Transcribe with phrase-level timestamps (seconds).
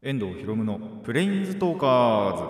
[0.00, 2.44] 遠藤ひろむのプレインズトーカーズ。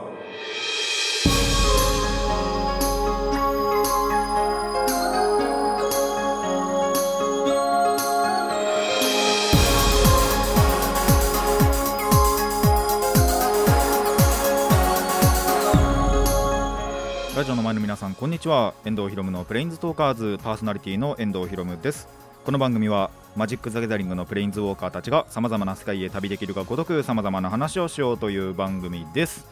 [17.34, 18.74] ラジオの前の皆さんこんにちは。
[18.84, 22.08] 遠藤ひろむのプレインズトーカーズパーソナリティの遠藤ひろむです。
[22.44, 29.46] この番組はマジック・ザ・ギャザリングのプレインズウォーカーたちがさまざまな世界へ旅できるがごとくさまざまな話をしようという番組です。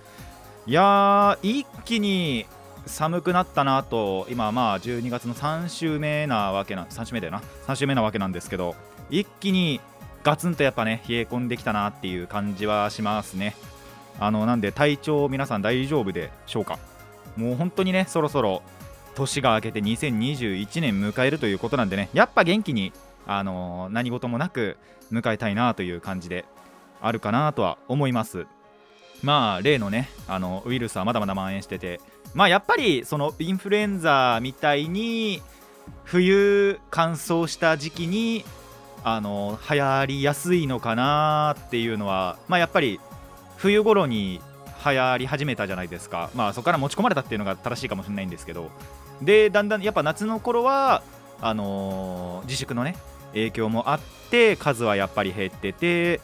[0.67, 2.47] いやー一気に
[2.85, 7.43] 寒くなったなと今まあ12月の3週目なわけな3週目だよな。
[7.69, 8.75] 3週目なわけなんですけど
[9.09, 9.81] 一気に
[10.25, 13.55] ガツンとやっぱね冷え込んできたなっていう感じはしますね。
[14.19, 16.81] あのなんで体調皆さん大丈夫でしょうか？
[17.37, 18.63] もう本当にねそろそろ
[19.15, 22.93] 年が明けて2021年迎えるということなんでねやっぱ元気に、
[23.27, 24.77] あの何事もなく
[25.13, 26.45] 迎えたいなという感じで
[27.01, 28.47] あるかなとは思います。
[29.23, 32.01] まあ例のねあのウイルスはまだまだ蔓延してて。
[32.35, 35.41] まあやっぱりそのインフルエンザみたいに
[36.05, 38.45] 冬乾燥した時期に
[39.05, 43.01] あの流行りやすいのかなっていうのはまあやっぱり
[43.57, 44.41] 冬頃に
[44.85, 46.31] 流行り始めたじゃないですか。
[46.35, 48.71] まあそこから持ち込まれたっていうのが正しいかもしれないんですけど。
[49.23, 51.03] でだんだんやっぱ夏の頃は
[51.41, 52.97] あのー自粛のね
[53.33, 56.21] 影響もあって数はやっぱり減ってて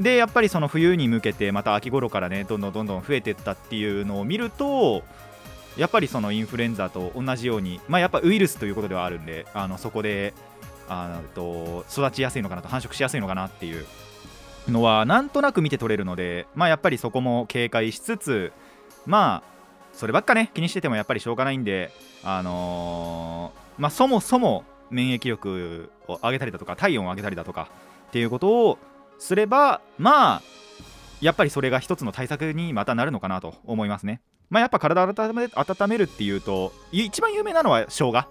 [0.00, 5.02] でやっぱりその冬に向けてまた秋頃からねどんどんどんどん増えてったっていうのを見ると
[5.76, 10.34] やっぱりそのインフルエンザと同じようにまあやっぱウイルスということではあるんであのそこで
[10.88, 13.84] あと育ちやすいのかなと繁殖しやすいのかなっていう
[14.68, 18.52] のはなんとなく見て取れるのでまあやっぱりそこも警戒しつつ
[19.06, 19.56] まあ
[19.92, 21.90] そればっかね気にしててもやっぱりしょうがないんで
[22.22, 27.70] あのーまあそもそも免疫力を上げたりだとか体温を上げたりだとか
[28.08, 28.78] っていうことを
[29.18, 30.42] すればまあ
[31.20, 34.20] やっぱりそれが一つの対策にまたなるのかなと思いますね。
[34.50, 38.24] まあやっぱ体を温めるっていうと一番有名なのは生姜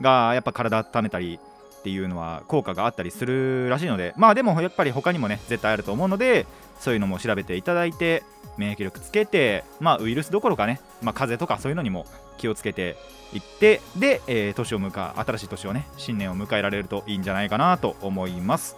[0.00, 1.38] がやっぱ体温めたり
[1.78, 6.46] っていうのは効果があったりするらしいのでまあでもやっぱり他にもね絶対あると思うので
[6.80, 8.22] そういうのも調べていただいて
[8.56, 12.06] 免疫力つけてまあウイルスどころかね、まあ、風邪とかそういうのにも
[12.36, 12.96] 気をつけて
[13.32, 18.76] いってで、えー年を迎え新しい年をね新年を迎えられるといいんじゃないかなと思います。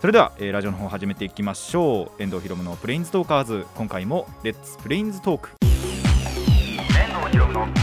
[0.00, 2.22] それでは、えーラジオの方始めていきましょう。
[2.22, 3.66] 遠藤ひろむのプレインズトーカーズ。
[3.76, 7.79] 今回もレッツプレインズトーク遠藤ひろむの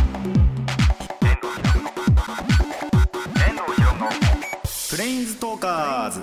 [4.98, 6.22] プレインズトーカーズ。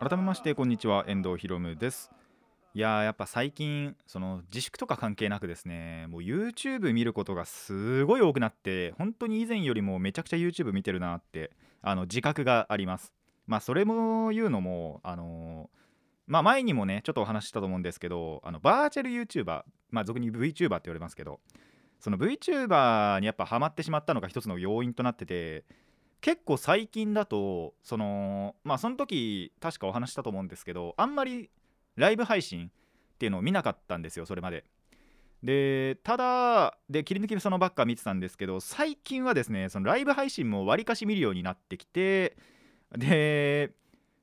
[0.00, 1.04] 改めましてこんにちは。
[1.06, 2.10] 遠藤ひろむです。
[2.74, 13.12] いやーやっぱ最近その自粛とか関係なくですねもう YouTube 見ることがすごい多くなって本当に以前よりもめちゃくちゃ YouTube 見てるなってあの自覚があります。
[13.46, 15.78] まあそれも言うのもあのー
[16.26, 19.62] まあ前にもねちょっとお話ししたと思うんですけどあのバーチャル YouTuber
[19.92, 21.38] まあ俗に VTuber って言われますけど
[22.00, 25.64] その VTuber にやっぱハマってしまったのが一つの要因となってて
[26.22, 31.50] 結構最近だとそのまあその時確かお話したと思うんですけどあんまり
[31.96, 32.70] ライブ配信っ
[33.18, 34.64] ていうのを見なかったんですよそれまで。
[35.42, 42.36] でただで切り抜きそのばっか見てたんですけど最近はですねそのライブ配信もわりかし見るようになってきて
[42.96, 43.72] で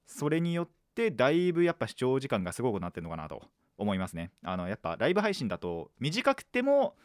[0.08, 3.44] それによってだいぶやっぱ視聴時間がすごくなってるのかなと
[3.78, 4.32] 思いますね。
[4.44, 6.96] あのやっぱライブ配信だと短くても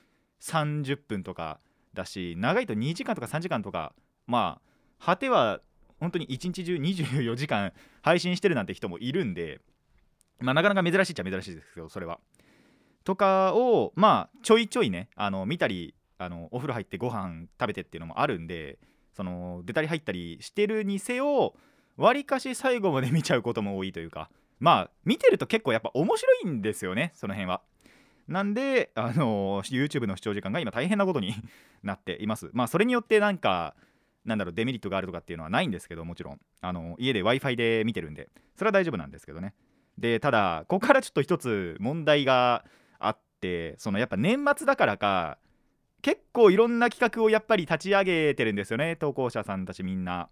[0.41, 1.59] 30分とか
[1.93, 3.93] だし長いと2時間とか3時間とか
[4.29, 5.61] まあ果ては
[6.01, 7.73] 本当に一日中24時間
[8.03, 9.61] 配信してるなんて人もいるんで
[10.41, 12.21] まあなかなか珍しいっちゃ珍しいですけどそれは。
[13.05, 18.79] とかをまあちょいちょいねあの見たりあのお風呂入ってご飯食べてっていうのもあるんで
[19.15, 21.55] その出たり入ったりしてるにせよ
[21.97, 27.63] わりかし最後まで見ちゃうことも多いというかまあ見てると結構やっぱ面白いんですよねその辺は。
[28.27, 31.35] なんであの YouTube の視聴時間が今大変なことに
[31.83, 32.51] なっています。
[32.55, 33.75] まあそれによってなんか
[34.25, 36.41] なんだろうデメリットがあるとかっていうのはないんですけどもちろん。
[36.61, 39.55] あの家で w i f i で見てるんでそれは大丈夫なんですけどね。
[39.99, 42.65] でただここからちょっと一つ問題が
[42.99, 45.39] あってそのやっぱ年末だからか
[46.03, 48.97] 結構いろんな企画をやっぱり立ち上げてるんですよね。
[48.97, 50.29] 投稿者さんたちみんな。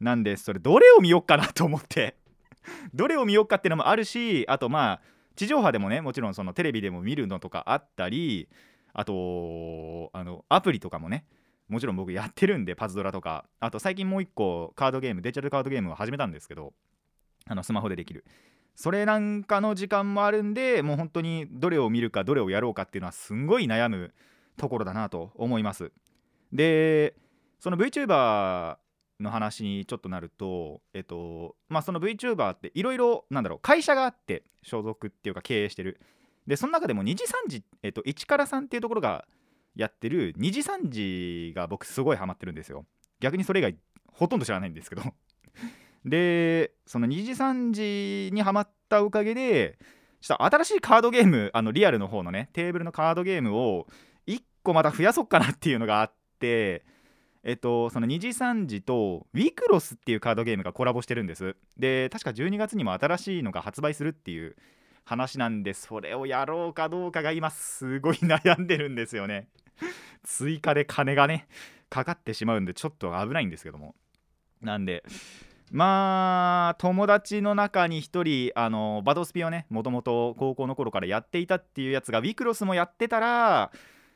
[0.00, 2.16] なんでそれどれを見よっかなと思って。
[2.94, 5.00] どれを見よっかっていうのもあるしあとまあ
[5.36, 8.48] 地上波でもねもちろんそのテレビでも見るのとかあったり
[8.92, 11.24] あとあのアプリとかもね
[11.68, 13.46] もちろん僕やってるんでパズドラとか。
[13.60, 16.72] あと最近もう一個カードゲームデジタルカードゲームを始めたんですけど
[17.46, 18.24] あのスマホでできる。
[18.74, 24.14] それなんかの時間もあるんでもう本当にどれを見るかどれをやろうかっていうのはすんごい悩む
[24.56, 25.92] ところだなと思います。
[26.52, 27.14] で
[27.60, 28.76] その VTuber
[29.20, 36.00] の話にちょっとなると、えっとまあ、その VTuber っていろいろなんだろう会社があって所属っていうか経営してる。
[36.46, 39.26] でその中でも2時3時、えっと、1から3っていうところが
[39.74, 42.84] やってる2時3時が僕すごいハマってるんですよ。
[43.20, 43.76] 逆にそれ以外
[44.12, 45.02] ほとんど知らないんですけど。
[46.04, 47.70] でその2時3
[48.28, 49.78] 時にハマったおかげで
[50.20, 53.86] ちょっと新しいカードゲームあのリアルの方のねテーブルのカードゲームを
[54.26, 56.84] 1個また増やそうかなっていうのがあって
[57.44, 61.56] えっと、その2時3時とウィクロスっていうカードゲームがコラボしてるんです。
[61.76, 64.56] で確か12月にも新しいのが発売するっていう
[65.04, 69.48] 話なんでそれをやろうかどうかが今すごい悩んでるんですよね。
[70.24, 71.46] 追加で金がね
[71.90, 73.94] かかってしまうんでちょっと危ないんですけども。
[74.60, 75.02] なんで
[75.72, 83.72] まあ友達の中に1人あのバドスピをねもともと高校の頃からやっていたっていうやつがウィクロスもやってたら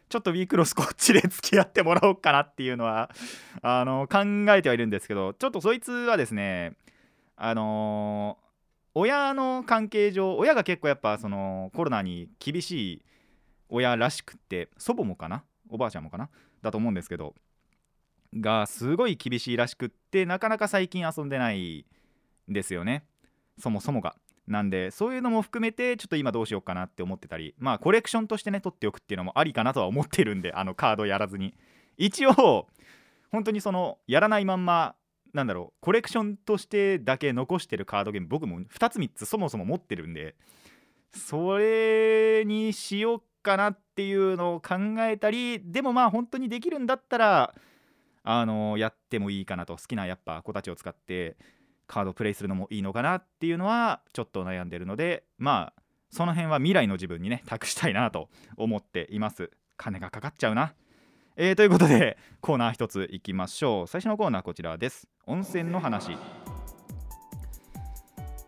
[0.08, 3.10] ちょっとウィクロスこっちで付き合ってもらおうかなっていうのは
[3.62, 4.18] あの考
[4.54, 6.74] えてはいるんですけどちょっとそいつはですね
[7.36, 8.38] あの、
[8.94, 13.02] 親の関係上親が結構やっぱそのコロナに厳しい
[13.68, 16.28] 親らしくって祖母もかなおばあちゃんもかな
[16.62, 17.34] だと思うんですけど
[18.34, 21.86] がすごい厳しいらしくってなかなか最近遊んでない
[22.50, 23.04] んですよね。
[23.58, 24.16] そもそもが。
[24.46, 31.54] なんでそういうのも含めてちょっと今どうしようかなって思ってたりまあコレクションとしてね取っておくっていうのもありかなとは思ってるんであのカードやらずに。
[31.96, 32.68] 一応
[33.32, 34.94] 本当にそのやらないまんま
[35.32, 40.36] なんだろうコレクションとしてだけ残してるカードゲーム僕も2つ3つそもそも持ってるんで
[41.12, 47.54] それにしようかなっていうのを考えたりでもまあ本当にできるんだったら
[48.24, 49.76] あのやってもいいかなと。
[49.76, 51.36] 好きなやっぱ子たちを使って
[51.86, 59.50] カードプレイするのもいいのかなっていうのはちょっと悩んでるのでまあその辺は未来の自分にね託したいなと思っています。
[59.76, 60.74] 金がかかっちゃうな。
[61.36, 63.86] えー、ということでコーナー一ついきましょう。
[63.86, 65.06] 最初のコーナーこちらです。
[65.26, 66.16] 温泉の話。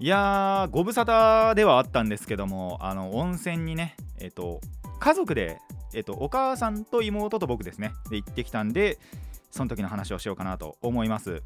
[0.00, 4.60] いやーご無沙汰ではあったんですけどもあの温泉にねえっ、ー、と
[4.98, 5.58] 家族で
[5.94, 7.92] えっ、とお母さんと妹と僕ですね。
[8.10, 8.98] で行ってきたんで
[9.50, 11.42] その時の話をしようかなと思います。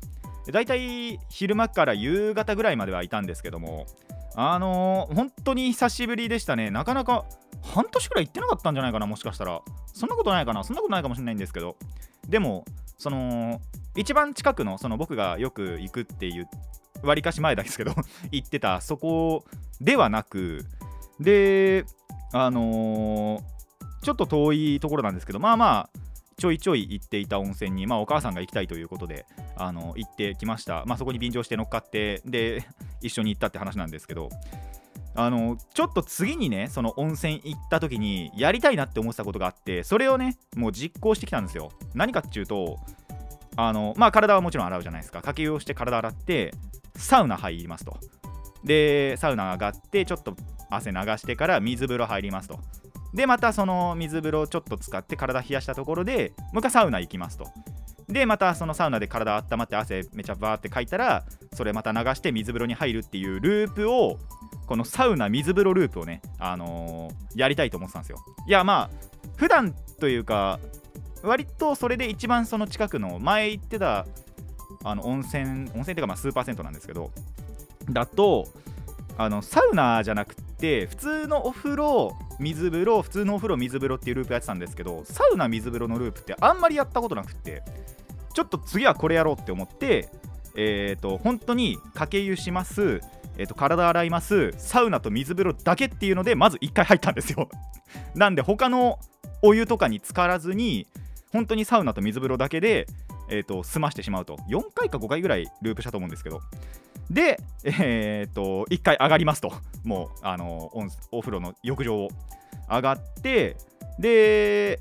[0.50, 3.86] だいたい昼間から夕方ぐらいまではいたんですけども
[4.34, 6.70] あのー、本当に久しぶりでしたね。
[6.70, 7.24] なかなか
[7.62, 9.60] 半年くらい行ってなかったんじゃないかなもしかしたら。
[9.94, 11.76] そんなことないかなそんなことないかもしれないんですけど。
[12.28, 12.64] でも
[12.98, 13.60] その
[13.96, 16.48] 一番近くのその僕がよく行くっていう
[17.02, 17.94] わりかし前ですけど
[18.30, 19.44] 行ってたそこ
[19.80, 20.64] ではなく
[21.20, 21.84] で
[22.32, 23.42] あのー、
[24.02, 25.98] ちょっと遠いところなんですけどまあまあ
[26.36, 29.26] ちょいちょい行っていた温泉に、まあ、お母さんが行きたいということで
[29.56, 32.66] あの行ってきました、まあ、そこに便乗して乗っかってで
[33.00, 34.28] 一緒に行ったって話なんですけど
[35.14, 41.70] あのちょっと次にねその温泉行った時にやりたいなって思ってたことがあってそれをねもう実行してきたんですよ。
[41.94, 42.78] 何かっていうと
[43.56, 45.18] あのまあ体はもちろん洗うじゃないですか。
[45.18, 46.54] 掛け湯をして体洗って
[46.96, 47.98] サウナ入りますと。
[48.64, 50.34] でサウナ上がってちょっと
[50.74, 52.58] 汗流してから水風呂入りますと。
[53.14, 57.46] でまたその水風呂をちょっと使って体冷やしたところでもう一回サウナ行きますと。
[58.08, 61.24] でまたそのサウナで体温まって汗めちゃバーってかいたら
[61.54, 64.18] それまた流して水風呂に入るっていうループを
[64.66, 68.18] このサウナ水風呂ループをね、あのー、やりたいと思ってたんですよ。
[68.46, 68.90] いやまあ
[69.36, 70.58] 普段というか
[71.22, 74.06] 割とそれで一番その近くの前行ってた
[74.84, 77.10] あの温泉温泉っていうかまあスーパー銭湯なんですけど
[77.90, 78.48] だと
[79.18, 87.62] あのサウナじゃなくて普通のお風呂水風呂普通のお風呂水風呂っていうループやってたんですけどサウナ水風呂のループってあんまりやったことなくて
[88.34, 90.08] ちょっと次はこれやろうって思って
[90.56, 93.00] えっ、ー、と本当にかけ湯します
[93.38, 97.48] えーと、体洗いますサウナと水風呂だけっていうのでまず1回入ったんですよ。
[98.14, 98.98] なんで他の
[99.42, 100.86] お湯とかに浸からずに
[101.32, 102.86] 本当にサウナと水風呂だけで、
[103.30, 104.36] えーと、済ましてしまうと。
[104.48, 106.40] 4回か5回ぐらいループしたと思うんですけど。
[107.10, 109.52] で、えーと、1回上がりますと。
[109.84, 110.70] もうあの
[111.10, 112.08] お風呂の浴場を
[112.70, 113.56] 上がって
[113.98, 114.80] で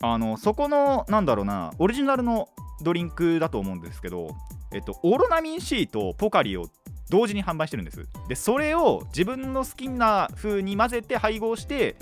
[0.00, 2.48] あのそこのなんだろうなオリジナルの
[2.82, 4.34] ドリンクだと思うんですけど、
[4.72, 6.66] えっと、オロナミン C とポカリを
[7.10, 8.06] 同時に販売してるんです。
[8.28, 11.96] でそれを自分の好きな風に混ぜて配合して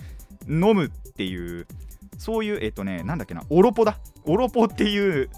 [0.47, 1.67] 飲むっていう
[2.19, 3.99] そういうえっとねなんだっけなオロポだ。
[4.25, 5.31] オロポっていう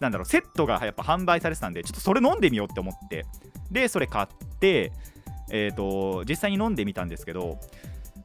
[0.00, 3.24] なんだろうセットがやっぱ販売されてたんでちょっとそれ飲んでみようって思って
[3.72, 4.26] でそれ買っ
[4.60, 4.92] て
[5.50, 7.58] え、ー、と実際に飲んでみたんですけど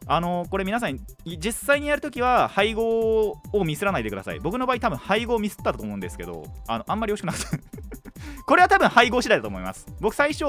[0.05, 4.39] あのこれ皆さん実際にやるときは配合をミスらないでください。
[4.39, 7.57] 僕の場合多分配合ミスったと思うんですけどあのあんまり美味しくなかった。
[8.45, 9.85] これは多分配合次第だと思います。
[9.99, 10.45] 僕最初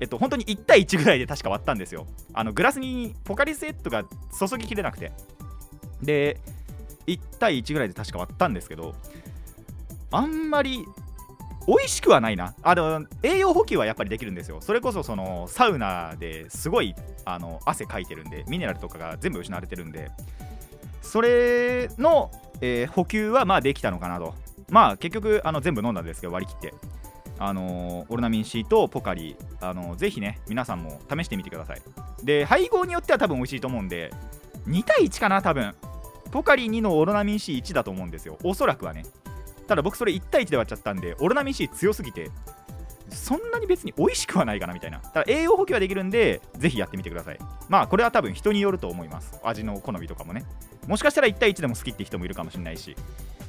[0.00, 2.06] えっと本当に1対1ぐらいで確か割ったんですよ。
[2.32, 5.12] あのグラスにポカリスエットが注ぎきれなくて。
[6.02, 6.40] で
[7.06, 8.94] 1対1ぐらいで確か割ったんですけど
[10.10, 10.84] あんまり
[11.66, 12.54] 美味しくはないな。
[12.62, 14.60] あの栄養補給はやっぱりできるんですよ。
[14.60, 16.94] それこそそのサウナですごい
[17.24, 20.10] あの汗かいてるんでミネラルとかが全部失われてるんで。
[21.00, 22.30] それの、
[22.60, 24.34] えー補給はまあできたのかなと。
[24.68, 26.74] まあ結局あの全部飲んだんですけど割り切って。
[27.38, 31.82] あのオルナミン C とポカリあのーぜひね皆さんも試してみてください。
[32.22, 34.12] で配合によっては多分美味しいと思うんで
[34.66, 35.74] 2対1かな多分。
[36.30, 38.38] ポカリ2のオロナミン C1 だと思うんですよ。
[38.42, 39.04] おそらくはね。
[39.66, 42.30] ただ僕それ1対1で割っちゃったんでオロナミン C 強すぎて
[43.10, 44.98] そんなに別に美味しくはないかなみたいな。
[44.98, 47.38] ただ栄養補給はできるんでぜひやってみてください。
[47.68, 49.38] まあこれは多分人によると思います。
[49.44, 50.44] 味の好みとかもね。
[50.86, 52.96] もしかしたら1対1でも好きって人もいるかもしれないし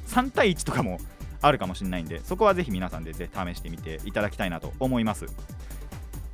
[0.08, 0.98] 3対1とかも
[1.42, 5.26] あるかもしれないんでそこはぜひ皆さんでぜ試してみていただきたいなと思います。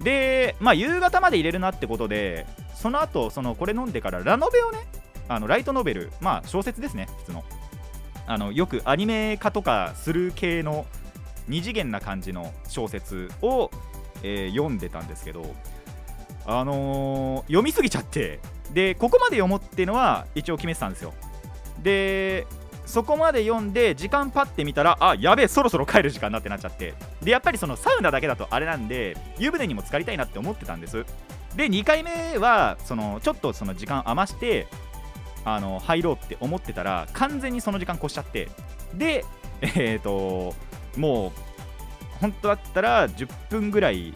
[0.00, 4.78] でまあ夕方まで入れるなってことでその後そのこれ飲んでからラノベをね
[5.28, 7.44] あのライトノベルまあ小説ですね普通の。
[8.32, 10.86] あのよくアニメ化とかする系の
[11.48, 13.70] 二次元な感じの小説を、
[14.22, 15.54] えー読んでたんですけど
[16.46, 18.40] あのー読みすぎちゃって
[18.72, 21.12] でここまで読もうっていうのは一応決めてたんですよ。
[21.82, 22.46] で
[22.86, 26.94] そこまで読んで時間パッて見たらあやべえそろそろ帰る時間だってなっちゃって。
[27.22, 31.04] でやっぱりそのサウナだけだとあれなんで湯船にも浸かりたいなって思ってたんです。
[31.54, 34.66] で2回目はそのちょっとその時間余して
[35.44, 38.48] あの入ろうって思ってたら完全にその時間越しちゃって。
[38.94, 39.24] で
[39.76, 40.54] えっ、と
[40.96, 41.32] もう
[42.20, 44.12] 本当だったら10分ぐらい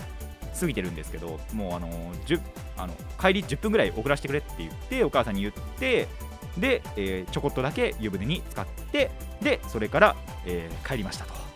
[0.59, 1.89] 過ぎてるんですけどもうあの
[2.27, 2.41] 10
[2.77, 6.09] あの帰り10分ぐらい遅らせてくれって言ってお母さんに言って
[6.59, 10.17] で、えーちょこっとだけ湯船に浸かってでそれから、
[10.47, 11.47] えー帰りましたと。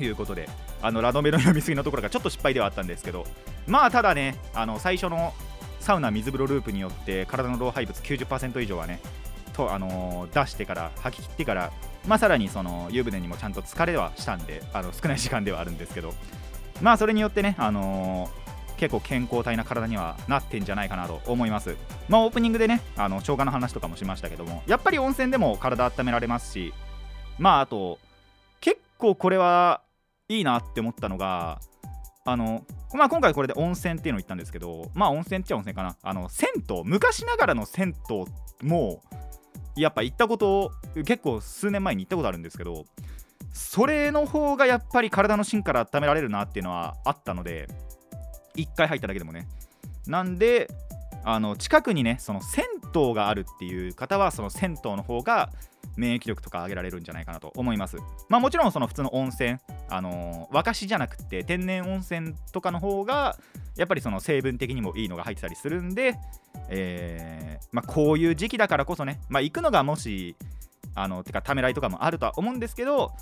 [0.00, 0.48] いうことで
[0.80, 3.26] あのラノベの 読みすぎのところがちょっと失敗ではあったんですけど
[3.66, 5.34] まあただねあの最初の
[5.80, 9.00] サウナ水風呂ループによって体の老廃物90%以上はね
[9.52, 11.72] と、あのー出してから吐き切ってから
[12.06, 16.14] まあさらにその湯船にもちゃんと疲れはしたんであの少ない時間ではあるんですけど
[16.80, 21.76] まあそれによってねあのー結構健康体な体にはなってんじゃないかなと思います。
[22.08, 26.72] まあオープニングでねあの生姜の話とかもしましたけどもやっぱり温泉でも体温められますし
[27.40, 27.98] まああと
[28.60, 29.80] 結構これは
[30.28, 31.60] いいなって思ったのが
[32.30, 35.96] あのまあ今回これで温泉っていうのを言ったんですけどまあ温泉っちゃ温泉かな。
[36.02, 36.82] あの銭湯。
[36.84, 39.02] 昔ながらの銭湯も
[39.76, 40.72] やっぱ行ったこと
[41.04, 42.84] 結構数年前に行ったことあるんですけど
[43.52, 47.68] それの方がやっぱり体の芯から温められるなっていうのはあったので
[48.56, 49.48] 1回入っただけでもね。
[50.06, 50.68] なんで
[51.24, 55.50] あの近くにねその銭湯があるっていう方はその銭湯の方が
[55.98, 57.96] 免疫力とか上げられるんじゃないかなと思います。
[58.28, 63.36] まあもちろんその普通の温泉あのー沸かしじゃなくて天然温泉とかの方が
[63.76, 66.16] やっぱりその成分的にもいいのが入ってたりするんで、
[66.68, 70.36] えーまあ、こういう時期だからこそね、まあ、行くのがもし
[70.94, 73.12] あのてかためらいとかもあるとは思うんですけど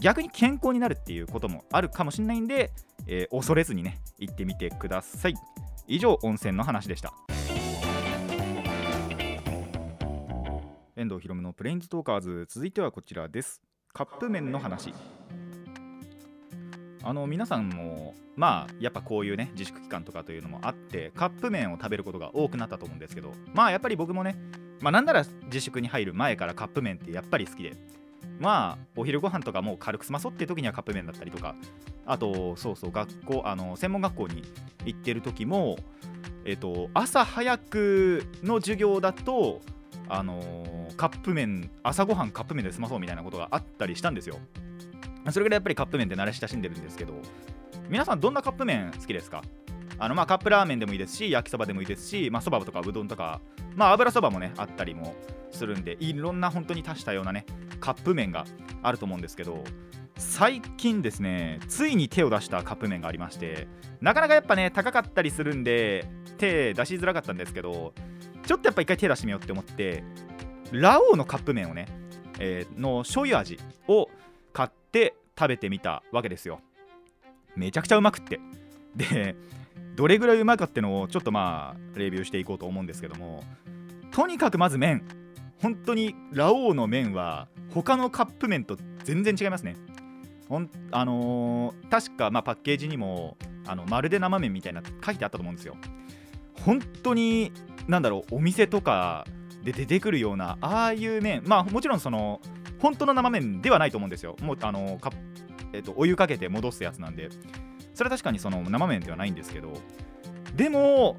[0.00, 2.72] 逆に健康になるっていうこともあるかもしれないんで、
[3.06, 5.34] えー恐れずにね行ってみてください。
[5.86, 7.12] 以上温泉の話でした。
[10.96, 12.46] 遠藤ひろむのプレインズトーカーズ。
[12.48, 13.60] 続いてはこちらです。
[13.92, 14.94] カップ麺の話。
[17.02, 24.36] あの皆さんもまあやっぱこういうね自粛期間とかというのもあってカップ麺を食べることが多くなったと思うんですけどまあやっぱり僕もね
[24.80, 27.76] まあなんなら自粛に入る前からカップ麺ってやっぱり好きで
[28.38, 31.56] まあお昼ご飯とかもう軽く済まそうっていう時にはカップ麺だったりとか
[32.06, 34.42] あとそうそう学校あの専門学校に
[34.86, 35.76] 行ってる時も
[36.46, 39.60] えっと朝早くの授業だと
[40.08, 44.38] あのーカップ麺朝ごはんカップ麺で済まそうみたいなことがあったりしたんですよ。
[45.30, 47.14] それぐらいやっぱりカップ麺って慣れ親しんでるんですけど
[47.88, 49.42] 皆さんどんなカップ麺好きですか？
[49.98, 53.40] あのまあカップラーメンでもいいですし焼きそばでもいいですしまあそばとかうどんとか
[53.74, 55.14] まあ油そばもねあったりも
[55.50, 57.46] するんでいろんな本当に多種多様なね
[57.80, 58.44] カップ麺が
[58.82, 59.64] あると思うんですけど
[60.16, 63.66] 最近ですねついに手を出したカップ麺がありまして
[64.00, 66.08] なかなかやっぱね高かったりするんで
[66.38, 67.94] 手出しづらかったんですけど
[68.46, 70.04] ちょっとやっぱ一回手出してみようって思って
[70.70, 71.86] ラオウのカップ麺をね、
[72.38, 73.58] えーの醤油味
[73.88, 74.08] を
[74.52, 76.60] 買って食べてみたわけですよ。
[77.56, 78.40] めちゃくちゃうまくって。
[78.96, 79.36] で
[79.96, 83.44] どれぐらいうまいかってのをちょっとまあレビューしていこうと思うんですけども
[84.10, 85.04] とにかくまず麺。
[85.62, 89.76] 本当にラオウの麺は他のカップ麺と全然違いますね。
[90.48, 93.36] ほんあのー確かまパッケージにも
[93.66, 95.76] あのまるで生麺みたいな書いてあったと思うんですよ。
[96.64, 97.52] 本当に
[97.88, 99.26] なんだろうお店とか
[99.62, 102.40] で出てくるようなああいう麺まあもちろんその
[102.80, 104.36] 本当の生麺ではないと思うんですよ。
[104.42, 105.10] もうあのか、
[105.72, 107.30] えっとお湯かけて戻すやつなんで。
[107.94, 109.72] それは確かにその生麺ではないんですけど。
[110.54, 111.16] でも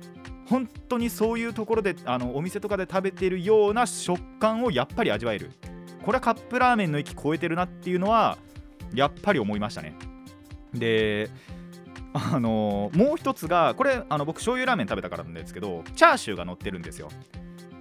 [0.48, 5.52] 本当にそういうところであのお店とかで食べてるような食感をやっぱり味わえる。
[6.04, 8.38] これはカップラーメンの域超えてるなっていうのは
[8.94, 9.96] やっぱり思いましたね。
[10.74, 11.30] で
[12.18, 17.10] あのもう一つがこれあの僕醤油ラーメン食べたからなんですけどチャーシューが乗ってるんですよ。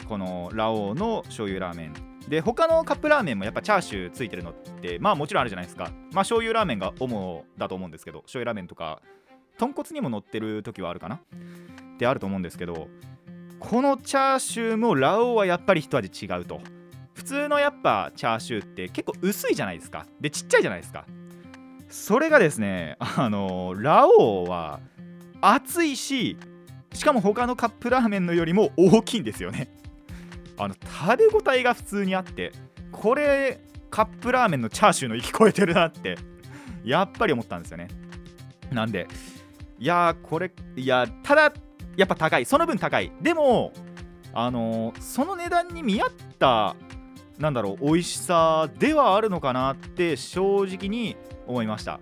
[0.09, 1.95] このラオウの醤油ラーメン。
[2.29, 5.85] で他のカップラーメンもやっぱチャーシューついてるのってまあもちろんあるじゃないですか。
[6.13, 9.01] まあ醤油ラーメンが主だと思うんですけど醤油ラーメンとか
[9.57, 11.17] 豚骨にも乗ってる時はあるかな？
[11.17, 11.21] っ
[11.99, 12.89] てあると思うんですけど
[13.61, 16.61] このチャーシューもラオウはやっぱり一味違うと。
[17.15, 20.05] 普通のやっぱチャーシューって結構薄いじゃないですか。
[20.21, 21.05] でちっちゃいじゃないですか。
[21.89, 24.81] それがですねあのラオウは
[25.41, 26.37] 厚いし
[26.93, 29.69] しかも他のカップラーメンのよりも大きいんですよね。
[30.57, 32.53] あの食べ応えが普通にあって
[32.93, 33.61] これ
[33.91, 36.17] カップラーメンのチャーシューの域超えてるなって
[36.85, 37.89] やっぱり思ったんですよね。
[38.71, 39.09] なんで
[39.79, 41.53] いやこれいやただ
[41.97, 42.45] やっぱ高い。
[42.45, 43.13] その分高い。
[43.21, 43.73] でも
[44.33, 46.77] あのーその値段に見合った
[47.39, 52.01] なんだろう美味しさではあるのかなって正直に思いました。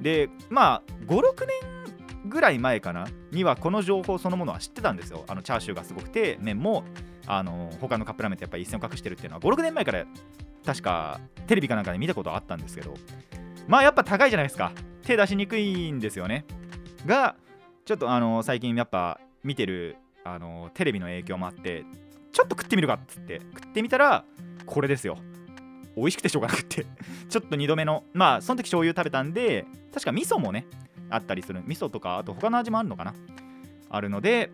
[0.00, 5.24] でまあ56年ぐらい前かなにはこの情報そのものは知ってたんですよ。
[5.28, 6.84] あのチャーシューがすごくて麺も
[7.26, 10.04] あの他のカップラーメンとやっぱり一線を隠してるっていうのは56年前から
[10.64, 12.94] 確かテレビかなんかで見たことあったんですけど
[13.66, 14.72] まあやっぱ高いじゃないですか。
[15.02, 16.44] 手出しにくいんですよね。
[17.06, 17.36] が
[17.84, 21.84] ちょっとあの最近やっぱ見てるあのテレビの影響もあって
[22.30, 24.24] ちょっと食ってみるかっつって食ってみたら
[24.66, 25.18] これですよ。
[25.96, 26.86] 美味しくてしょうがなくて。
[27.28, 30.66] ちょっと2度目のまあその時醤油食べたんで確か味噌もね
[31.10, 31.62] あったりする。
[31.66, 33.14] 味噌とかあと他の味もあるのかな。
[33.90, 34.50] あるので、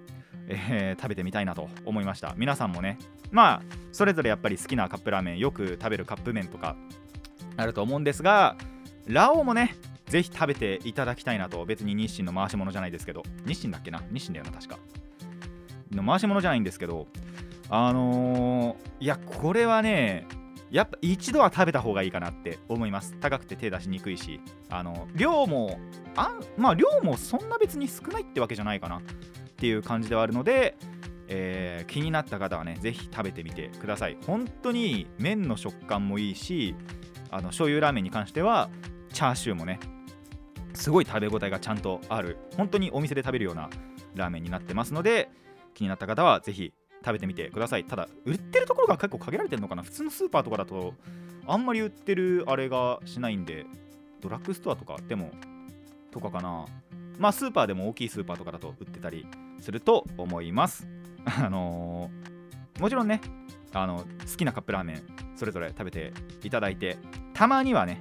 [0.49, 2.35] えー食べてみたいなと思いました。
[2.37, 2.99] 皆さんもね
[3.30, 6.76] まあそれぞれやっぱり好きなカップラーメンよく食べるカップ麺とか
[7.57, 8.57] あると思うんですが
[9.07, 9.75] ラオウもね
[10.07, 11.64] ぜひ食べていただきたいなと。
[11.66, 13.23] 別に日清の回し物じゃないですけど。
[13.47, 14.02] 日清だっけな？
[14.11, 14.78] 日清だよな確か。
[15.92, 17.07] の回し物じゃないんですけど
[17.71, 20.26] あのーいやこれはね
[20.71, 23.17] やっぱ一度は食べた方がいいかなって思います。
[23.21, 24.41] 高くて手出しにくいし。
[24.71, 25.81] あの量も
[26.15, 29.01] あまあ量もそんな別に少ないってわけじゃないかなっ
[29.57, 30.77] ていう感じではあるので、
[31.29, 34.19] えー気になった方はねぜひ食べてみてください。
[34.27, 36.75] 本当に麺の食感もいいし
[37.31, 38.69] あの醤油ラーメンに関しては
[39.13, 39.81] チャーシューもね
[40.75, 42.37] すごい食べ応えがちゃんとある。
[42.57, 43.71] 本当にお店で食べるような
[44.15, 45.31] ラーメンになってますので
[45.75, 46.73] 気になった方はぜひ
[47.04, 47.84] 食べてみてください。
[47.84, 49.82] ただ売ってるところが結構限られてるのかな？
[49.82, 50.95] 普通のスーパーとかだと
[51.47, 53.67] あんまり売ってるあれがしないんで
[54.21, 55.30] ドラッグストアとかでも
[56.11, 56.67] とかかな。
[57.19, 59.26] まあスーパーでも大きいスーパーとかだと売ってたり
[59.61, 60.87] すると思います。
[61.25, 63.21] あのーもちろんね
[63.73, 65.02] あの好きなカップラーメン
[65.34, 66.13] それぞれ食べて
[66.45, 66.97] いただいて
[67.34, 68.00] たまにはね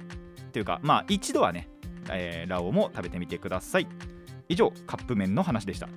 [0.52, 1.68] というかまあ一度はね、
[2.10, 3.88] えーラオウも食べてみてください。
[4.48, 5.88] 以上カップ麺の話でした。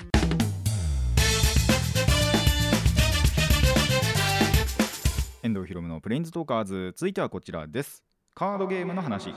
[5.43, 6.93] 遠藤ひろむのプレインズトーカーズ。
[6.95, 8.03] 続いてはこちらです。
[8.35, 9.33] カードゲームの話。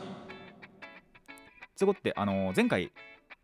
[1.74, 2.92] つごってあの前回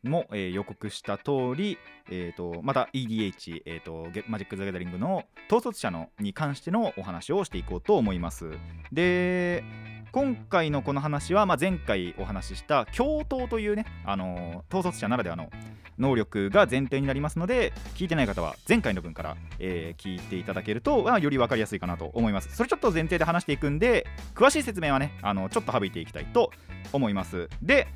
[0.03, 1.79] も、えー予告した通り、
[2.11, 8.51] えー、とまた EDH、えー、とマジック・ザ・ギャザリングの統率者のに関してのお話をしていこうと思います。
[8.93, 9.65] で
[10.13, 15.51] 今回のこの話は、まあ、前回お話しした共闘というね、あの統率者ならではの
[15.99, 22.57] 能力が前提になりますので聞いてない方は前回の分から、えー聞いていただけると、まあ、より分かりやすいかなと思います。
[22.57, 26.51] それちょっと前提で話していくんで詳しい説明はねあのちょっと省いていきたいと
[26.93, 27.49] 思います。
[27.63, 27.87] で、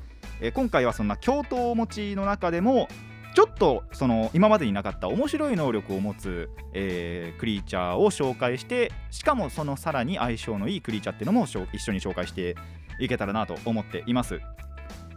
[0.41, 2.87] えー今回はそんな共闘持ちの中でも
[3.35, 12.55] ちょっとその今までになかった面白い能力を持つ、えークリーチャーを紹介してしかもそのさらに相性のいいクリーチャーっていうのも一緒に紹介して
[12.99, 14.39] いけたらなと思っています。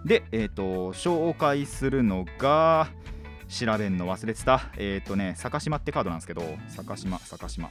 [0.05, 2.89] で、えっ、と紹介するのが
[3.49, 4.71] 調べんの忘れてた。
[4.77, 7.71] えっ、とね坂島ってカードなんですけど坂島坂島。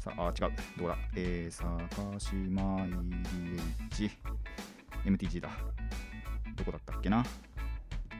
[0.00, 0.52] さあ違う。
[0.78, 0.96] どこだ？
[1.14, 4.10] えー、坂島 EDH
[5.04, 5.50] MTG だ。
[6.60, 7.24] どこだったっけな？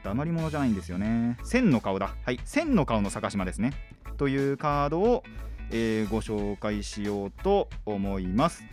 [0.02, 1.36] 黙り物じゃないんですよね。
[1.44, 2.14] 千の顔だ。
[2.24, 2.40] はい。
[2.44, 3.72] 千の顔の坂島ですね。
[4.16, 5.22] というカードを、
[5.70, 8.64] えーご紹介しようと思います。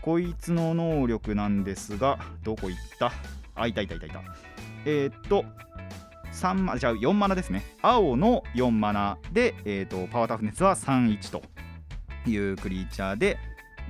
[0.00, 3.12] こいつの能力なんですがどこ行った？
[3.56, 4.22] あいたいたいたいた。
[4.84, 5.44] えー、っと
[6.32, 7.64] 3マじゃ4マナですね。
[7.82, 11.42] 青の4マナで、えー、とパワータフネスは31と
[12.30, 13.38] いうクリーチャーで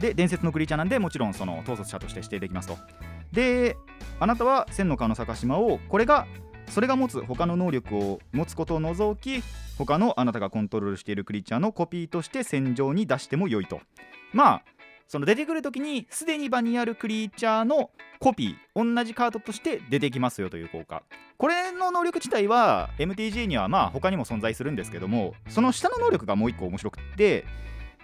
[0.00, 2.78] で伝説のクリーチャーなんでもちろんその統率者として指定できますと。
[3.36, 3.76] で
[4.18, 6.26] あなたは千の顔の坂島をこれが
[6.68, 9.44] それが持つ他の能力を持つことを除き
[9.76, 13.80] 他のあなたがコントロールしているクリーチャーのコピーとして戦場に出しても良いと。
[14.32, 14.62] まあ
[15.06, 21.02] その出てくる時にすでに場にあるクリーチャーのコピー同じカードとして出てきますよという効果。
[21.36, 27.44] これの能力自体は MTG にはまあ他にも存在するんですけどもその下の能力がもう一個面白くって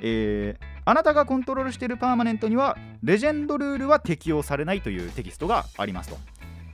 [0.03, 6.19] えーあなたがコントロールしているパーマネントにはレジェンドルールは適用されないというテキストがありますと。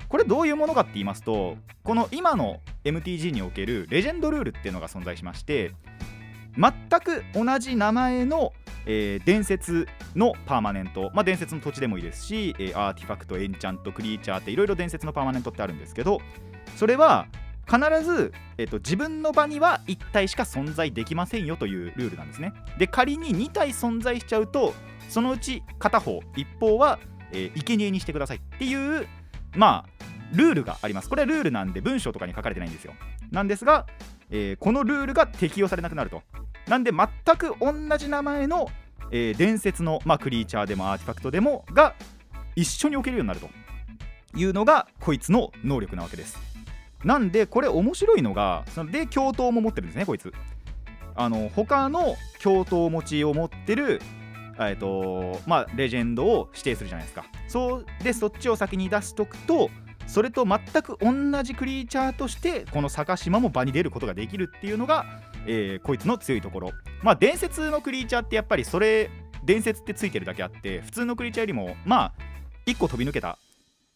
[0.09, 5.73] これどういうものかって言いますとこの今の MTG におけるレジェンドルールっていうのが存在しまして
[6.57, 8.53] 全く同じ名前の、
[8.87, 9.87] えー伝説
[10.17, 16.21] のパーマネント、まあ、伝説の土地でもいいですし、えーアーティファクトエンチャントクリーチャーっていろいろ伝説のパーマネントってあるんですけど
[16.77, 17.27] それは
[17.71, 22.53] 必ず、えーと自分の場には1体しか存在できませんよというルールなんですね。
[22.79, 24.75] で仮に2体存在しちゃうと
[25.09, 26.99] そのうち片方一方は、
[27.33, 29.07] えー生贄にしてくださいっていう
[29.55, 31.09] まあルールがあります。
[31.09, 32.95] これはルールなんで文章とかに書かれてないんですよ。
[33.31, 33.87] なんですが、
[34.31, 36.23] えーこのルールが適用されなくなると。
[36.69, 38.69] なんで全く同じ名前の、
[39.11, 41.95] えー伝説の、まあ、クリーチャーでもアーティファクトでもが
[42.57, 43.49] 一緒に置けるようになると
[44.37, 46.48] いうのがこいつの能力なわけです。
[47.05, 50.33] なんでこれ面白いのがそので共闘も持ってるんですねこいつ。
[51.15, 54.01] あの他の共闘持ちを持ってる
[54.61, 57.25] えっとまあレジェンドを指定するじゃないですか。
[57.49, 59.71] そうでそっちを先に出しとくと
[60.07, 65.05] それと全く同じクリーチャーとしてこの坂島も場に出ることができるっていうのが、
[65.47, 66.71] えーこいつの強いところ。
[67.03, 69.11] まあ伝説のクリーチャーってやっぱりそれ
[69.45, 72.13] 伝説ってついてるだけあって普通のクリーチャーよりもまあ
[72.67, 73.39] 1個飛び抜けた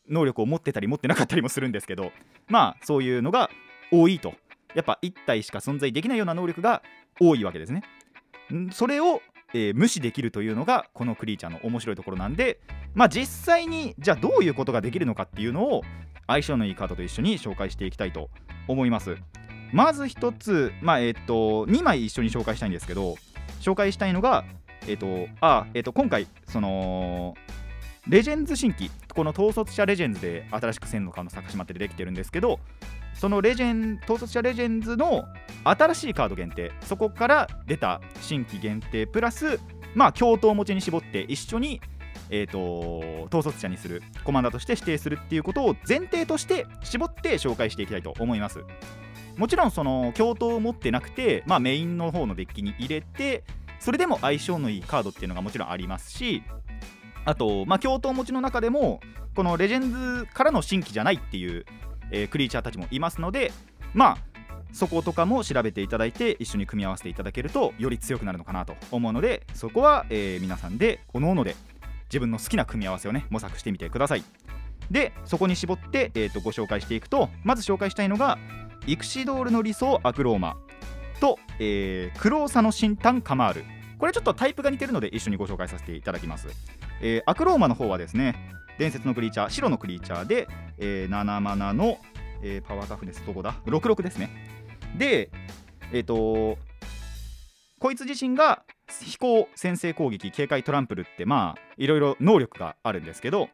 [0.08, 2.12] 能力を持ってたり持ってなかったりもするんですけど
[2.48, 3.50] まあそういうのが
[3.90, 4.34] 多いと。
[4.74, 6.82] やっぱ1体しか存在できないような能力が
[7.20, 7.82] 多いわけですね。
[8.72, 9.20] それを、
[9.54, 12.60] えー無視できるというのがこのクリーチャーの面白いところなんで
[12.94, 15.82] まあ実際にじゃあどういうことができるのかっていうのを
[16.26, 18.30] 相性のいいカードと一緒に紹介していきたいと
[18.66, 19.16] 思います。
[19.72, 23.16] まず1つまあえっ、と2枚一緒に紹介したいんですけど
[23.60, 24.44] 紹介したいのが
[24.86, 27.34] えっ、とあえっ、と今回その
[28.08, 32.58] レジェンズ新規この統率者レジェンズで新しく千の顔の坂島ってできてるんですけど
[33.14, 35.24] そのレジェン統率者レジェンズの
[35.62, 39.60] 新しいカード限定そこから出た新規限定プラス
[39.94, 41.80] まあ共闘持ちに絞って一緒に
[42.34, 48.64] えー、と統率者にするコマンダーとして指定するっていうことを前提として絞って紹介していきたいと思います。
[49.36, 53.44] もちろんその共闘を持ってなくて、まあ、メインの方のデッキに入れて
[53.80, 56.42] それでも相性のいいカードっていうのがもちろんありますし
[57.24, 59.00] あと、まあ、共闘持ちの中でも
[59.34, 61.64] このレジェンズからの新規じゃないっていう、
[62.10, 63.52] えークリーチャーたちもいますので
[63.94, 64.18] まあ
[64.72, 71.56] そことかも調べていただいて一緒に組み合わせていただけるとより強くなるのかなと思うのでそこは、えー皆さんで各々で
[72.04, 74.24] 自分の好きな組み合わせをね模索してみてください。
[74.90, 78.38] でそこに絞って、えー、とご紹介していくとまず紹介したいのが
[78.86, 80.56] イクシドールの理想アクローマ
[81.20, 83.64] と、えー、クローサの新炭カマール。
[83.98, 86.48] これちょっとタイプが似てるので一緒にご紹介させていただきます、
[87.02, 88.34] えーアクローマの方はですね
[88.78, 91.98] 伝説のクリーチャー白のクリーチャーで、えー7マナの、
[92.42, 94.30] えーパワータフネスどこだ？66ですね。
[94.96, 95.30] で
[95.92, 96.56] えっ、と
[97.78, 103.48] こいつ自身が飛行先制攻撃警戒トランプルってまあいろいろ能力があるんですけど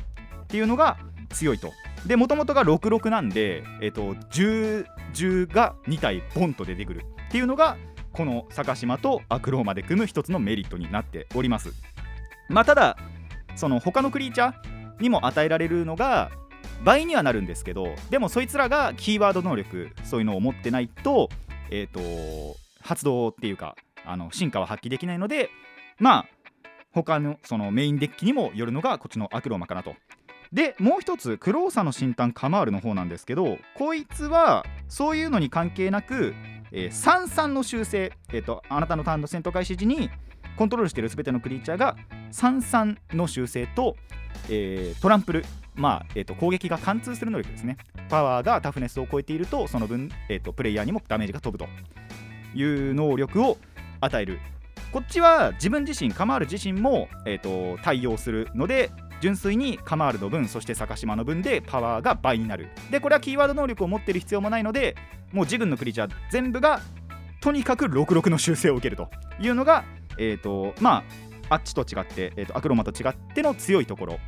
[0.43, 0.97] っていうのが
[1.29, 1.71] 強いと。
[2.05, 7.77] でもともとが66なんで、えっと、10, 10が2体ボンと出てくるっていうのが
[8.11, 11.71] この坂島とアクローマで組む一つのメリットになっております。
[12.49, 12.97] まあただ
[13.55, 16.31] その他のクリーチャーにも与えられるのが
[16.83, 21.29] 倍にはなるんですけどでもそいつらがキーワード能力そういうのを持ってないと
[21.69, 21.99] えっ、と
[22.81, 25.49] 発動っていうかあの進化は発揮できないので
[25.99, 26.25] まあ
[26.93, 29.95] 他のそのメインデッキにもよるのがこっちのアクローマかなと。
[30.51, 36.33] でもう一つクローサの新炭カマールの方なんですけどこいつはそういうのに関係なく、
[36.73, 40.09] えー、33の修正、えーとあなたのターンの戦闘開始時に
[40.57, 41.95] コントロールしている全てのクリーチャーが
[42.33, 43.95] 33の修正と、
[44.49, 47.77] えートランプル、まあえー、と攻撃が貫通する能力ですね。
[48.09, 51.69] パワーがタフネスを超えているとその分、えー、とプレイヤーにもダメージが飛ぶと。
[52.53, 53.57] いう能力を
[53.99, 54.39] 与える
[54.91, 64.95] こっちは自分自身カマール自身も、えー、と対応するので純粋にカマールの分そして坂島の分でパワーが倍になるでこれはキーワード能力を持ってる必要もないので
[65.31, 66.81] もう自分のクリーチャー全部が
[67.39, 69.09] とにかく66の修正を受けると
[69.39, 69.85] いうのが
[70.17, 71.03] えっ、とま
[71.49, 74.19] ああっちと違って、えー、とアクローマと違っての強いところ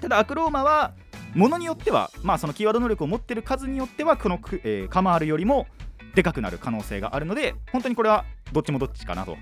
[0.00, 0.94] ただアクローマは
[1.34, 5.66] ものによってはまあそのキーワード能力を持ってる数によってはこの、えーカマールよりも
[6.14, 9.36] でかくなる可能性があるので本当にこれはどっちもどっちかなと。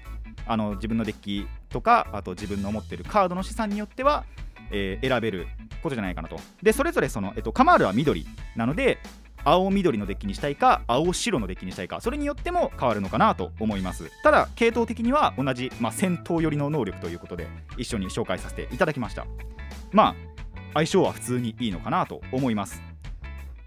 [0.44, 4.24] あの自分のデッキとかあと自分の持ってるカードの資産によっては、
[4.72, 5.46] えー選べる
[5.82, 6.40] ことじゃないかなと。
[6.62, 8.98] でそれぞれその、えっと、カマールは緑なので
[9.44, 14.10] 青緑のデッキにしたいか青白のデッキにしたいかそれによっても変わるのかなと思います。
[14.22, 19.26] ただ系統的には同じ、まあ、戦闘寄りの能力ということで一緒に紹介させていただきました。
[19.92, 20.32] まあ
[20.74, 22.82] 相性は普通にいいのかなと思います。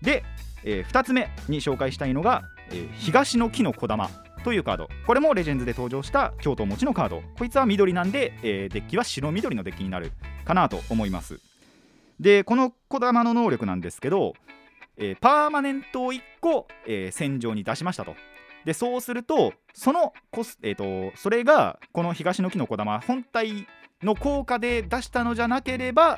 [0.02, 0.24] で、
[0.64, 2.44] え2つ目に紹介したいのが、
[2.76, 4.10] え東の木の小玉
[4.44, 4.90] というカード。
[5.08, 7.24] これもレジェンズで登場した京都持ちのカード。
[7.38, 10.12] こいつは緑なんで、えーデッキは白緑のデッキになる
[10.44, 11.40] かなと思います。
[12.20, 14.34] でこの小玉の能力なんですけど、
[14.98, 18.16] えーパーマネントを1個、えー戦場に出しましたと。
[18.66, 23.68] でそうするとそのコス、えー、とそれがこの東の木の小玉本体
[24.02, 26.18] の効果で出したのじゃなければ、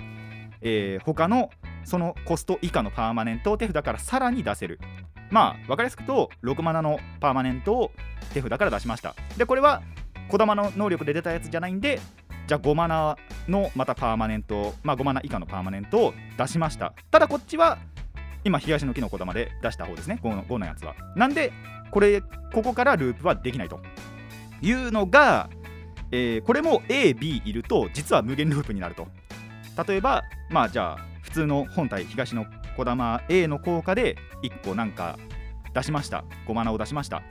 [0.62, 1.50] えー他の
[1.88, 4.78] そのコスト以下のパーマネントを手札からさらに出せる。
[5.32, 7.92] まあ分かりやすくと6マナのパーマネントを
[8.34, 9.16] 手札から出しました。
[9.38, 9.82] でこれは
[10.28, 12.02] 小玉の能力で出たやつじゃないんで
[12.46, 13.16] じゃあ5マナ
[13.48, 16.94] のまたパーマネントまあ5マナ以下のパーマネントを出しました。
[17.10, 17.78] ただこっちは
[18.44, 20.20] 今東の木の小玉で出した方ですね。
[20.22, 20.94] 5, の5のやつは。
[21.16, 21.54] なんで
[21.90, 23.80] これここからループはできないと
[24.62, 25.50] いうのが、
[26.12, 29.08] えーこれも AB いると実は無限ループになると。
[29.88, 32.46] 例えばまあじゃあ普通の本体東の
[32.78, 35.20] 小玉 A の効果で1個なんか
[35.74, 36.24] 出しました。
[36.48, 37.22] 5マナを出しました。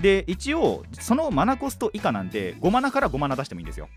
[0.00, 3.90] で一応そのマナコスト以下なんで5マナから5マナ出してもいいんですよ。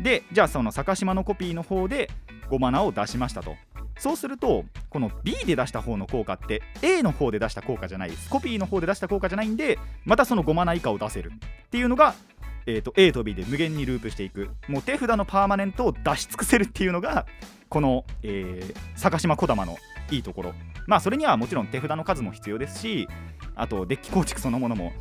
[0.00, 2.08] でじゃあその坂島のコピーの方で
[2.50, 3.56] 5マナを出しましたと。
[3.98, 11.30] そうするとこの B で出した方の効果って A の方で出した効果じゃないですコピーの方で出した効果じゃないんでまたその5マナ以下を出せる。
[11.66, 12.14] っていうのが、
[12.64, 14.48] えー、と A と B で無限にループしていく。
[14.66, 17.26] もう手札のパーマネントを出し尽くせるっていうのが
[17.72, 19.78] この、えー、坂島小玉の
[20.10, 20.54] いいところ。
[20.86, 23.08] まあそれにはもちろん手札の数も必要ですし
[23.54, 24.92] あとデッキ構築そのものも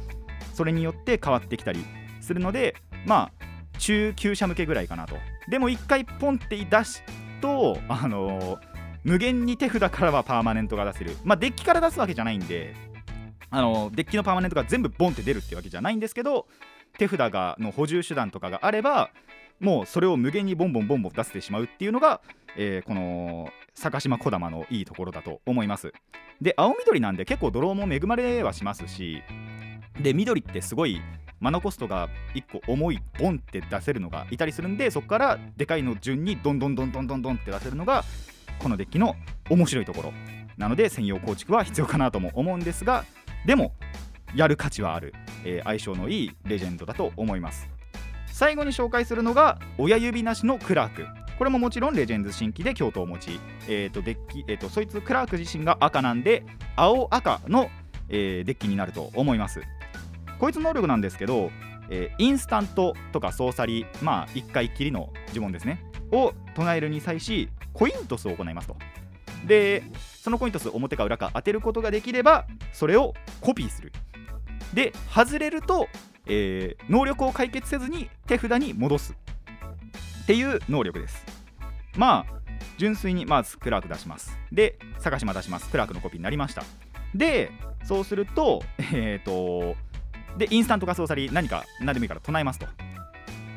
[0.54, 1.84] それによって変わってきたり
[2.22, 5.18] するのでまあ中級者向けぐらいかなと。
[5.50, 7.04] でも1回ポンって出す
[7.42, 8.72] とあのー
[9.04, 11.18] 無限に手札からはパーマネントが出せる。
[11.26, 12.74] まあデッキから出すわけじゃないんで
[13.50, 16.48] あのーデッキのパーマネントが全部ボンって出るってわけじゃないんですけど
[16.98, 19.10] 手札がの補充手段とかがあれば
[19.62, 22.22] もうそれを無限にボンボンボンボン出せてしまうっていうのが、
[22.58, 25.94] えーこの坂島小玉のいいところだと思います。
[26.42, 29.22] で青緑なんで結構ドローも恵まれはしますし
[30.02, 31.02] で緑ってすごい
[31.40, 38.04] マナコストが1個重いボンって出せるのがいたりするんでそこからでかいの順にどんどんどんどんどんどんって出せるのが
[38.60, 39.16] このデッキの
[39.50, 40.14] 面白いところ
[40.58, 43.06] なので専用構築は必要かなとも思うんですが
[43.46, 43.74] でも
[44.36, 45.14] やる価値はある、
[45.46, 47.68] えー相性のいいレジェンドだと思います。
[48.28, 51.06] 最後に紹介するのが親指なしのクラーク。
[51.42, 56.44] これももちろんレジェンズ新規で京都を持ち、えー、とデッキ、えー、とそいつクラーク自身が赤なんで
[56.76, 57.72] 青赤の、
[58.10, 59.60] えーデッキになると思います。
[60.38, 61.50] こいつの能力なんですけど、
[61.90, 65.84] えーインスタントとかソーサリーまあ1回きりの呪文ですね。
[66.12, 68.78] を唱えるに際しコイントスを行いますと。
[69.48, 69.82] で
[70.22, 73.92] そのコイントス表か裏か当てることができればそれをコピーする。
[74.76, 75.88] で外れると、
[76.28, 79.16] えー能力を解決せずに手札に戻す。
[80.32, 81.26] っていう能力です。
[81.98, 82.26] まあ
[82.78, 84.40] 純粋にまずクラーク出します。
[84.50, 85.70] で坂島出します。
[85.70, 86.64] クラークのコピーになりました。
[87.14, 87.52] で
[87.84, 88.64] そうすると
[88.94, 89.76] えっ、と
[90.38, 92.68] でインスタントかソーサリー何か何でもいいから唱えますと。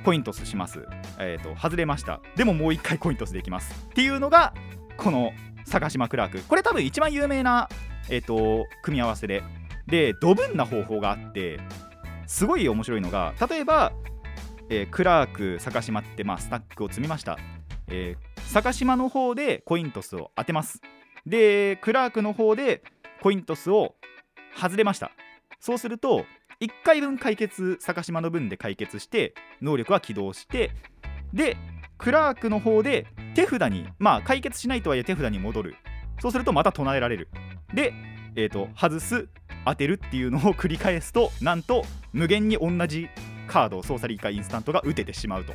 [0.04, 0.84] コイントスします。
[1.20, 2.20] えっ、と外れました。
[2.34, 3.86] でももう一回コイントスできます。
[3.90, 4.52] っていうのが
[4.96, 5.32] この
[5.64, 6.40] 坂島クラーク。
[6.40, 7.68] これ多分一番有名な
[8.10, 9.44] えっ、と組み合わせで。
[9.86, 11.60] でドブンな方法があって
[12.26, 13.92] すごい面白いのが例えば、
[14.70, 17.38] えークラーク坂島って、まあ、スタックを積みました、
[17.88, 20.80] えー坂島の方でコイントスを当てます。
[21.26, 22.82] でクラークの方で
[23.20, 23.96] コイントスを
[24.56, 25.10] 外れました。
[25.58, 26.24] そうすると
[26.60, 30.70] 1回分解決坂島の分で解決して能力は起動して
[31.32, 31.56] で
[31.98, 35.74] クラークの方で手札にまあ解決しないとはいえ手札に戻る。
[36.20, 37.28] そうするとまた唱えられる。
[37.74, 37.92] で、
[38.36, 39.28] えー、と外す
[39.64, 43.08] 当てるっていうのを繰り返すとなんと無限に同じ
[43.46, 45.54] カード操作リーかインスタントが打ててしまうと。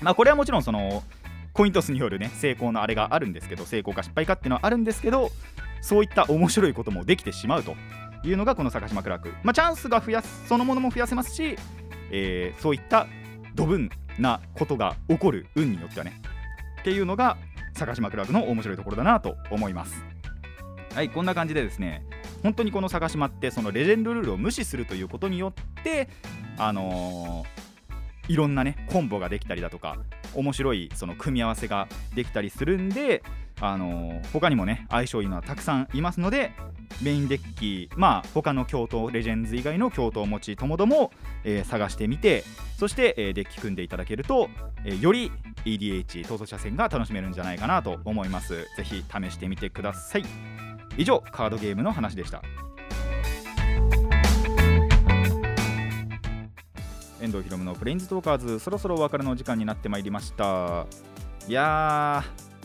[0.00, 1.02] まあこれはもちろんその
[1.52, 5.30] コイントスによるね成功のあれがあるんですけど成功か失敗かっていうのはあるんですけど
[5.80, 7.74] そういった面白いこともできてしまうと
[8.24, 11.56] いうのがこの坂島クラーク、まあ、チャンスが増やすそのものも増やせますし
[12.10, 13.08] えーそういった
[13.54, 13.90] 土分
[14.20, 16.20] なことが起こる運によってはね
[16.80, 17.36] っていうのが
[17.74, 20.04] 坂島クラブの面白いところだなと思います
[20.94, 22.04] はいこんな感じでですね
[22.42, 26.08] 本当にこの坂島ってそのレジェンドルールを無視するということによって
[26.56, 27.68] あのー
[28.30, 29.96] いろんなねコンボができたりだとか
[30.34, 33.22] 面白いその組み合わせができたりするんで
[33.58, 36.52] あのー他にもね相性いいのはたくさんいますので
[37.00, 41.10] メインデッキまあ他の京都レジェンズ以外の京都を持ちともども、
[41.44, 42.44] えー探してみて
[42.76, 44.50] そして、えーデッキ組んでいただけると、
[44.84, 45.32] えーより
[45.64, 48.66] EDH 逃走車戦が楽しめるんじゃないかなと思います。
[48.76, 50.24] ぜひ試してみてください。
[50.98, 52.42] 以上カードゲームの話でした。
[57.20, 60.86] 遠藤ひろむのプレインズトーカーズそろそろお別れの時間になってまいりました。
[61.46, 62.24] いや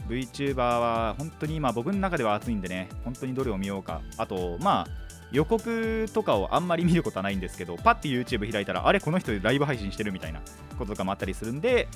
[0.09, 4.01] ー VTuber は本当に今僕の中では熱いんでね本当にどれを見ようか。
[4.17, 4.87] あとまあ
[5.31, 10.41] 予告とかをあんまり見ることはないんですけどパッて YouTube 開いたらあれこの人ライブ配信してるみたいな
[10.79, 11.87] こととかもあったりするんで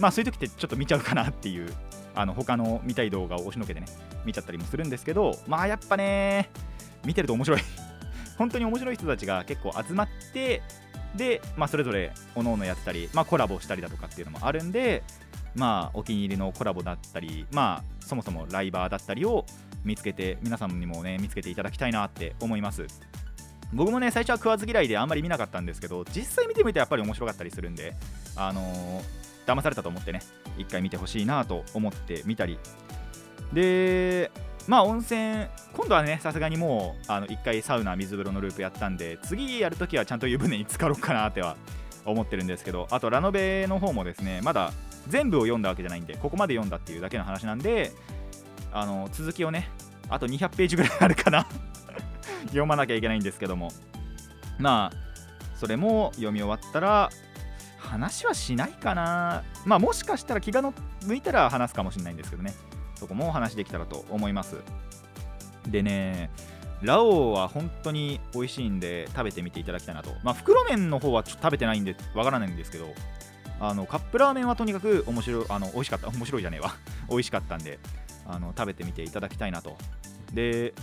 [0.00, 1.72] まあそういう時ってちょっと見ちゃうかなっていう
[2.18, 3.86] あの他の見たい動画を押しのけてね
[4.24, 6.50] 見ちゃったりもするんですけどまあやっぱね
[7.04, 7.60] 見てると面白い。
[8.36, 10.62] 本当に面白い人たちが結構集まって
[11.14, 15.02] で、まあ、それぞれ各々やったり、まあ、コラボしたりだとかっていうのもあるんで、
[15.56, 19.44] まあ、お気に入りのコラボだったり、まあ、そもそもライバーだったりを
[19.84, 22.86] 見つけて皆さんにもね見つけていただきたいなって思います。
[23.72, 27.94] 僕もね最初は食わず嫌いであんまり見なかったんですけど実際見てみてやっぱり面白かったりするんで
[28.34, 30.20] あのー騙されたと思ってね
[30.58, 32.58] 一回見てほしいなと思ってみたり。
[33.52, 34.30] で
[34.66, 41.56] まあ温泉今度はねさすがにもうあの1回サウナ水風呂のループやったんで次やるときはちゃんと湯船に浸かろうかなっては
[42.04, 44.72] 思ってるんですけどあとラノベの方もですねまだ
[45.08, 47.92] 全部を読んだわけじゃないんでここまで読んだっていうだけの話なんで
[48.70, 49.70] あの続きをね
[50.10, 51.46] あと200ページぐらいあるかな。
[52.48, 53.70] 読まなきゃいけないんですけども。
[54.58, 55.08] まあ
[55.54, 57.10] それも読み終わったら
[57.88, 59.42] 話はしないかな。
[59.64, 62.54] まあもしかしたら気が向いたら話すかもしれないんですけどね。
[62.94, 64.56] そこもお話できたらと思います。
[65.66, 66.30] でね
[66.82, 70.10] ラオウは本当に美味しいんで食べてみていただきたいなと。
[70.22, 72.92] まあ袋麺の方はちょっと食べてないんでわからないんですけど
[73.60, 76.08] あのカップラーメンはとにかく面白いあの美味しかった。
[76.08, 76.74] 面白いじゃねえわ。
[77.08, 77.78] 美味しかったんで
[78.26, 79.76] あの食べてみていただきたいなと。
[80.32, 80.74] で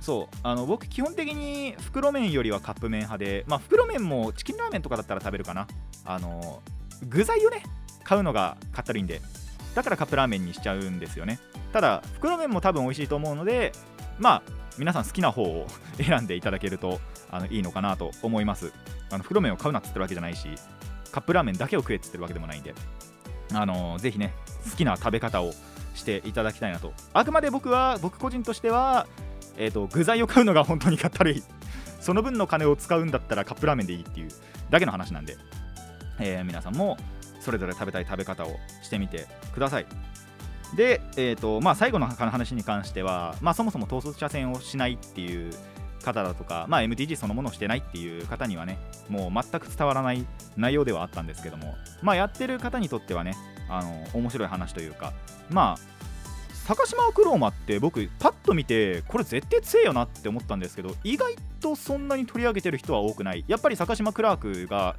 [0.00, 5.66] そうあの僕基本的に袋麺よりはカップ麺派でまあ袋麺もチキンラーメンとかだったら食べるかな。
[6.04, 6.62] あの
[7.08, 7.62] 具材をね
[8.04, 9.20] 買うのがかったるいんで
[9.74, 11.38] だからカップラーメンにしちゃうんですよね。
[11.72, 13.72] ただ袋麺も多分美味しいと思うので
[14.18, 14.42] まあ
[14.78, 15.66] 皆さん好きな方を
[15.98, 18.72] 選んでいただけるとあのいいのかなと思います。
[19.10, 20.48] あの袋麺を買うなっつってるわけじゃないし
[21.12, 22.74] カップラーメンだけを食えっつってるわけでもないんで
[23.52, 24.34] あのぜひね
[24.68, 25.52] 好きな食べ方を
[25.94, 26.92] していただきたいなと。
[27.12, 29.06] あくまで僕は僕個人としては、
[29.56, 31.42] えー、と具材を買うのが本当にかったるい。
[32.00, 34.28] その分の金を使うんだったらカップラーメンでいいっていう
[34.70, 35.36] だけの話なんで、
[36.20, 36.96] えー皆さんも
[37.40, 39.86] それぞれ食べたい食べ方をしてみてください。
[40.74, 45.52] で、えーとまあ、最後の話に関しては、まあ、そもそも統率車線をしないっていう
[46.04, 53.36] 方だとか、まあ、MTG そのものをしてないっていう方にはねもう全く伝わらない内容ではあったんですけども、まあ、やってる方にとってはね
[53.68, 55.12] あの面白い話というか
[55.50, 56.05] まあ
[56.66, 63.44] 坂島クローマって僕パッと見てこれ絶対強えよなって思ったんですけど意外とそんなに取り上げてる人は多くない。
[63.46, 64.96] やっぱり坂島クラークが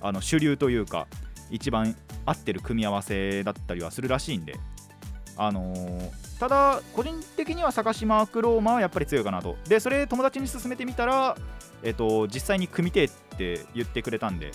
[0.00, 1.06] あの主流というか
[1.50, 4.56] 一番合ってる組み合わせだったりはするらしいんで。
[5.36, 9.56] あのーただ個人的には坂島クローマはやっぱり強いかなと。
[9.68, 11.36] でそれ友達に勧めてみたら
[11.82, 14.52] えっと実際に組みてって言ってくれたんで。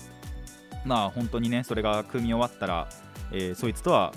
[0.83, 2.89] まあ本当にねそれが組み終わったら、
[3.31, 4.13] えーそいつとは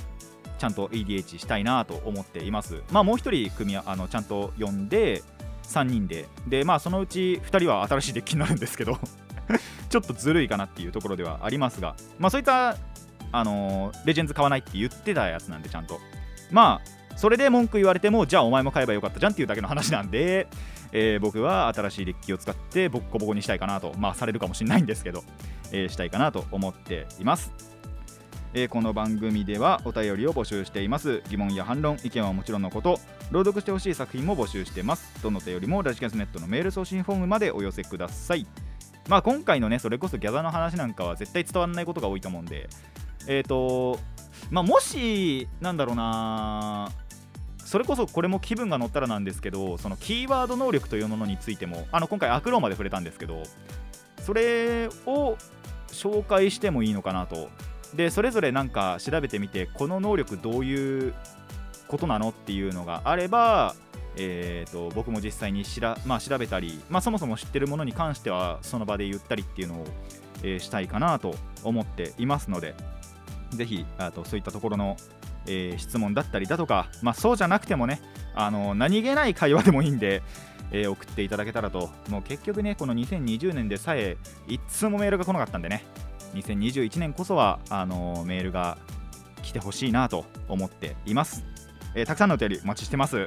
[0.62, 2.82] ちゃんと EDH したいなと思っています。
[2.92, 5.24] まあもう一人組あのちゃんと呼んで
[5.64, 6.28] 3人で。
[6.46, 8.96] でまあそのうち2人は新しいデッキになるんですけど
[9.90, 11.96] ちょっとずるいかなっていうところではありますが。
[12.20, 12.76] まあそういった
[13.32, 15.98] あのーレジェンズ買わないって言ってたやつなんでちゃんと。
[16.52, 20.46] まあそれで文句言われてもじゃあお前も買えばよかったじゃんっていうだけの話なんで、
[20.92, 25.24] えー僕は新しいデッキを使ってボッコボコにしたいかなとまあされるかもしれないんですけど、
[25.72, 27.71] えーしたいかなと思っています。
[28.54, 31.22] えーこの番組ではお便りを募集しています。
[31.30, 33.00] 疑問や反論意見はもちろんのこと
[33.30, 35.22] 朗読してほしい作品も募集してます。
[35.22, 38.46] どのお便りもラジキャスネットのメール送信フォームまでお寄せください。
[39.08, 42.68] まあ今回のねそれこそギャザの話なんかは絶対伝わらないことが多いと思うんで
[43.26, 43.98] えっ、と
[44.50, 46.90] まあもしなんだろうな
[47.64, 53.42] それこそこれも気分が乗ったらなんですけどそのキーワード能力というものについてもあの今回アクローまで触れたんですけど
[54.20, 55.36] それを
[55.88, 57.48] 紹介してもいいのかなと
[57.94, 61.14] でそれぞれなんか調べてみてこの能力どういう
[61.88, 63.74] ことなのっていうのがあれば、
[64.16, 69.84] えー、と僕も実際にしら、まあ、調べたり、まあ、そもそも知ってるものに関してはその場で言ったりっていうのを
[70.42, 72.74] えーしたいかなと思っていますので
[73.50, 74.96] ぜひあとそういったところの、
[75.46, 78.00] えー質問だったりだとか、まあ、そうじゃなくてもね
[78.34, 80.22] あの何気ない会話でもいいんで、
[80.70, 81.90] えー送っていただけたらと。
[82.08, 84.16] もう結局ねこの2020年でさえ
[84.46, 85.84] 一通もメールが来なかったんでね。
[86.34, 88.78] 2021年こそはあのメールが
[89.42, 91.44] 来てほしいなと思っています、
[91.94, 93.26] えーたくさんのお便りお待ちしてます。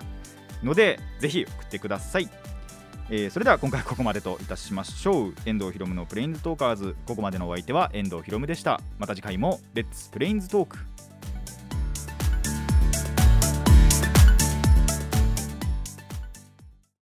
[0.64, 2.30] のでぜひ送ってください。
[3.10, 5.34] えーそれでは今回ここまでといたしましょう。
[5.46, 6.96] 遠藤ひろむのプレインズトーカーズ。
[7.06, 8.82] ここまでのお相手は遠藤ひろむでした。
[8.98, 10.78] また次回もレッツプレインズトーク